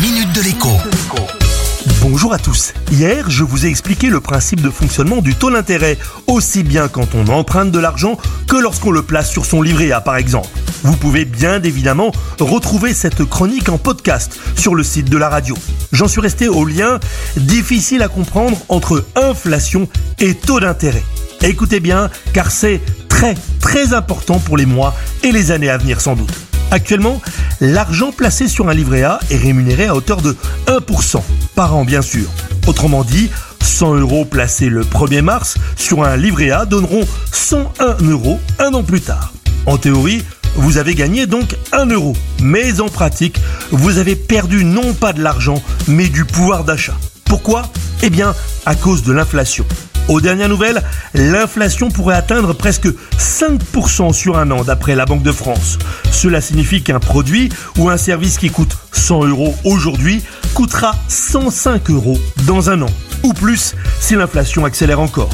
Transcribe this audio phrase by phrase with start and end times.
[0.00, 0.68] minute de l'écho.
[2.00, 2.72] Bonjour à tous.
[2.92, 5.98] Hier, je vous ai expliqué le principe de fonctionnement du taux d'intérêt,
[6.28, 8.16] aussi bien quand on emprunte de l'argent
[8.46, 10.48] que lorsqu'on le place sur son livret A par exemple.
[10.84, 15.56] Vous pouvez bien évidemment retrouver cette chronique en podcast sur le site de la radio.
[15.90, 17.00] J'en suis resté au lien
[17.36, 19.88] difficile à comprendre entre inflation
[20.20, 21.02] et taux d'intérêt.
[21.42, 24.94] Écoutez bien, car c'est très très important pour les mois
[25.24, 26.32] et les années à venir sans doute.
[26.70, 27.20] Actuellement,
[27.60, 30.36] l'argent placé sur un livret A est rémunéré à hauteur de
[30.66, 31.20] 1%
[31.54, 32.28] par an bien sûr.
[32.66, 33.30] Autrement dit,
[33.62, 38.82] 100 euros placés le 1er mars sur un livret A donneront 101 euros un an
[38.82, 39.32] plus tard.
[39.66, 40.22] En théorie,
[40.56, 42.14] vous avez gagné donc 1 euro.
[42.40, 46.96] Mais en pratique, vous avez perdu non pas de l'argent, mais du pouvoir d'achat.
[47.24, 47.70] Pourquoi?
[48.02, 48.34] Eh bien,
[48.66, 49.66] à cause de l'inflation.
[50.08, 52.88] Aux dernières nouvelles, l'inflation pourrait atteindre presque
[53.18, 55.78] 5% sur un an d'après la Banque de France.
[56.12, 57.48] Cela signifie qu'un produit
[57.78, 60.22] ou un service qui coûte 100 euros aujourd'hui
[60.54, 62.90] coûtera 105 euros dans un an.
[63.22, 65.30] Ou plus si l'inflation accélère encore.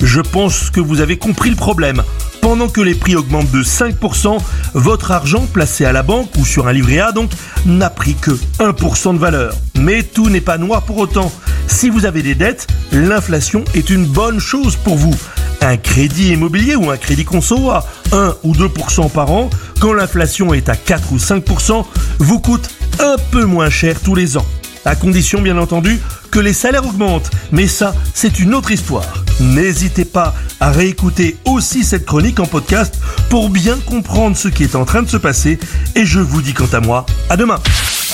[0.00, 2.02] Je pense que vous avez compris le problème.
[2.40, 4.38] Pendant que les prix augmentent de 5%,
[4.74, 7.30] votre argent placé à la banque ou sur un livret A donc
[7.66, 9.54] n'a pris que 1% de valeur.
[9.74, 11.32] Mais tout n'est pas noir pour autant.
[11.66, 15.14] Si vous avez des dettes, l'inflation est une bonne chose pour vous.
[15.60, 20.54] Un crédit immobilier ou un crédit conso à 1 ou 2% par an, quand l'inflation
[20.54, 21.84] est à 4 ou 5%,
[22.18, 22.68] vous coûte
[23.00, 24.46] un peu moins cher tous les ans.
[24.84, 27.30] À condition bien entendu que les salaires augmentent.
[27.52, 29.24] Mais ça, c'est une autre histoire.
[29.40, 32.94] N'hésitez pas à réécouter aussi cette chronique en podcast
[33.28, 35.58] pour bien comprendre ce qui est en train de se passer.
[35.94, 37.60] Et je vous dis quant à moi, à demain.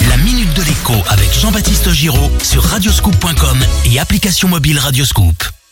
[0.08, 5.63] La minute de l'écho avec Jean-Baptiste Giraud sur radioscoop.com et application mobile Radioscoop.